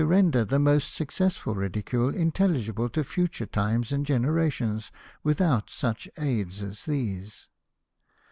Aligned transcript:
render 0.03 0.43
the 0.43 0.57
most 0.57 0.95
successful 0.95 1.53
ridicule 1.53 2.09
intelligible 2.09 2.89
to 2.89 3.03
future 3.03 3.45
times 3.45 3.91
and 3.91 4.03
generations 4.03 4.89
without 5.23 5.69
such 5.69 6.09
aids 6.17 6.63
as 6.63 6.85
these. 6.85 7.49